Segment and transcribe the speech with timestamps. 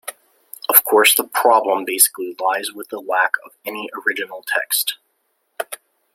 [0.67, 4.97] Of course the problem basically lies with the lack of any original text.